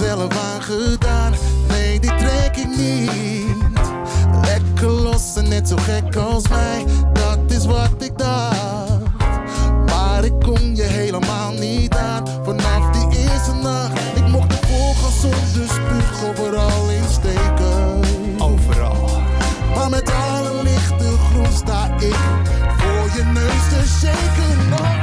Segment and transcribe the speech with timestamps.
[0.00, 1.32] heb ik mezelf aangedaan?
[1.68, 3.10] Nee, die trek ik niet.
[4.42, 6.84] Lekker los en net zo gek als mij.
[7.12, 9.00] Dat is wat ik dacht.
[9.86, 12.26] Maar ik kon je helemaal niet aan.
[12.44, 14.00] Vanaf die eerste nacht.
[14.14, 18.00] Ik mocht de volgen zonder spuug overal insteken.
[18.38, 19.08] Overal.
[19.74, 22.18] Maar met alle lichte groen sta ik
[22.78, 24.99] voor je neus te shaken.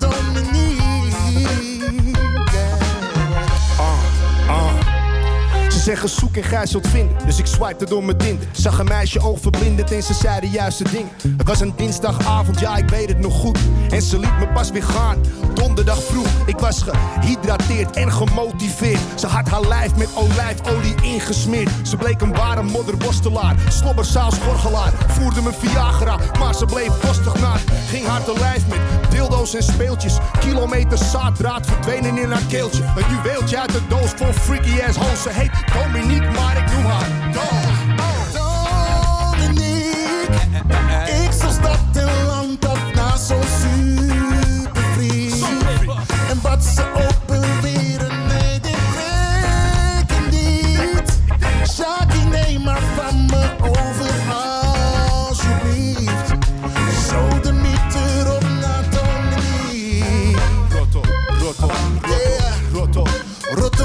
[0.00, 2.01] Rot op naar
[5.82, 7.16] zeggen zoek en gij zult vinden.
[7.26, 8.46] Dus ik swipte door mijn Tinder.
[8.52, 11.10] Zag een meisje oogverblindend en ze zei de juiste dingen.
[11.36, 13.58] Het was een dinsdagavond, ja ik weet het nog goed.
[13.90, 15.16] En ze liet me pas weer gaan.
[15.54, 19.00] Donderdag vroeg, ik was gehydrateerd en gemotiveerd.
[19.16, 21.70] Ze had haar lijf met olijfolie ingesmeerd.
[21.82, 23.56] Ze bleek een ware modderworstelaar.
[23.68, 24.92] Slobberzaal schorgelaar.
[25.06, 27.60] Voerde me Viagra, maar ze bleef bostig naar.
[27.88, 28.80] Ging haar te lijf met
[29.10, 30.16] dildo's en speeltjes.
[30.40, 32.82] Kilometers zaaddraad verdwenen in haar keeltje.
[32.82, 35.22] Een juweeltje uit de doos voor freaky ass hoes.
[35.22, 37.70] Ze heet Dominique, maar ik noem haar Dom.
[39.32, 40.36] Dominique,
[41.24, 45.44] ik zal stad en land af naar zo'n supervriend.
[46.28, 51.20] En wat ze ook beweren, nee, dit trek ik niet.
[51.70, 54.10] Shaki, neem maar van me over,
[55.18, 56.28] alsjeblieft.
[57.08, 60.40] Zo de meter op naar Dominique.
[60.70, 61.06] Rot op,
[61.40, 61.62] rot
[63.80, 63.81] op,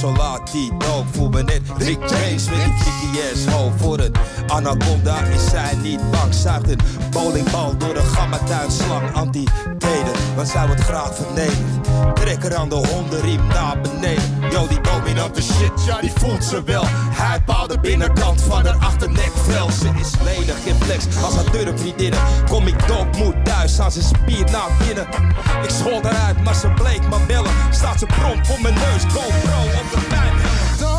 [0.00, 1.06] Laat, die doop.
[1.10, 3.72] Voel me net Rick James met die freaky ass ho.
[3.76, 4.12] Voor een
[4.46, 6.34] anaconda is zij niet bang.
[6.34, 6.78] Zuigt een
[7.10, 9.12] bowlingbal door de gammatuinslang.
[9.14, 12.14] Anti-teden, want zij wordt graag vernederd.
[12.14, 14.22] Trek er aan de hondenriem naar beneden.
[14.50, 16.84] Yo, die dominante shit, ja, die voelt ze wel.
[16.88, 19.70] Hij bepaalt de binnenkant van haar achternekvel.
[19.70, 22.20] Ze is ledig, geen flex als haar durfvriendinnen.
[22.48, 22.81] Kom ik
[23.76, 25.06] thuis, aan zijn spier naar binnen.
[25.62, 27.52] Ik schold eruit, maar ze bleek maar bellen.
[27.70, 30.91] Staat ze prompt voor mijn neus, GoPro op de pijn.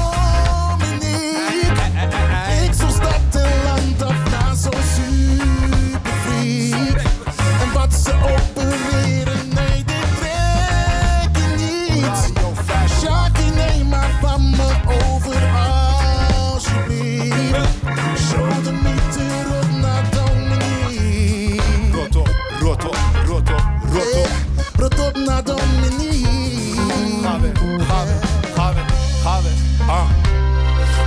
[23.94, 24.30] Rot op,
[24.78, 24.96] rot op.
[24.96, 26.28] Yeah, Rot op naar Dominique.
[27.24, 27.52] Ga weg,
[27.88, 28.20] ga weg,
[28.56, 28.86] ga weg,
[29.24, 29.88] ga weg.
[29.88, 30.10] Ah.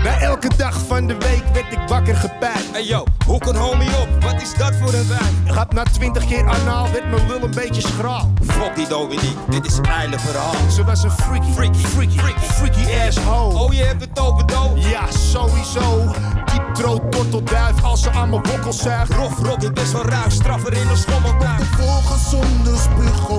[0.04, 2.72] Na elke dag van de week werd ik wakker gepijpt.
[2.72, 4.08] Hey yo, hoe kan homie op?
[4.20, 5.54] Wat is dat voor een wijn?
[5.54, 8.32] Gaat na twintig keer anaal, werd mijn lul een beetje schraal.
[8.46, 10.70] Fok die Dominique, dit is het einde verhaal.
[10.70, 12.41] Ze was een freaky, Freaky, freaky, freaky.
[12.41, 13.58] freaky ass hoe.
[13.58, 14.84] Oh, je hebt het over dood.
[14.84, 16.14] Ja, sowieso.
[16.76, 19.12] Diep throat, tortelduif als ze aan mijn wokkels zuigt.
[19.12, 21.64] Rof, rok, het is wel ruig, straffer in een schommeltuin.
[21.64, 23.31] Volgen zonder spuug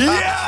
[0.00, 0.38] Ja!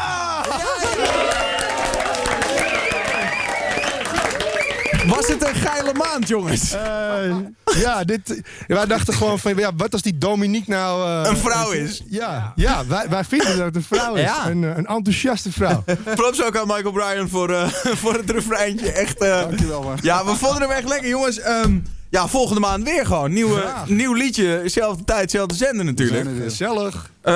[5.06, 6.72] Was het een geile maand, jongens?
[6.72, 7.36] Eh,
[7.80, 11.10] ja, dit, wij dachten gewoon van, ja, wat als die Dominique nou...
[11.24, 12.02] eh, Een vrouw is.
[12.08, 14.22] Ja, ja wij, wij vinden dat het een vrouw is.
[14.22, 14.46] Ja.
[14.50, 15.84] Een, eh, een enthousiaste vrouw.
[16.14, 17.68] Props ook aan Michael Bryan voor, eh,
[18.02, 18.92] voor het refreintje.
[18.92, 19.98] Echt, eh, Dankjewel, man.
[20.02, 21.38] Ja, we vonden hem echt lekker, jongens.
[21.40, 21.78] Ehm,
[22.10, 23.32] ja, volgende maand weer gewoon.
[23.32, 23.84] Nieuwe, Ja.
[23.86, 26.28] Nieuw liedje, zelfde tijd, zelfde zender natuurlijk.
[26.42, 27.10] Gezellig.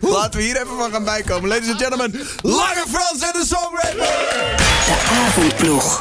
[0.00, 1.48] Laten we hier even van gaan bijkomen.
[1.48, 4.06] Ladies and gentlemen, Lange Frans en de Songwriter!
[4.86, 6.00] De avondploeg.